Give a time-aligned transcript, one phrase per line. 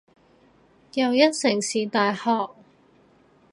[0.95, 2.49] 又一城市大學